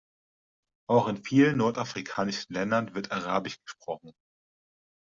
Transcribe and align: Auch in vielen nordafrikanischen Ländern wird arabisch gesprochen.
Auch 0.89 1.07
in 1.09 1.23
vielen 1.23 1.57
nordafrikanischen 1.57 2.55
Ländern 2.55 2.95
wird 2.95 3.11
arabisch 3.11 3.61
gesprochen. 3.63 4.13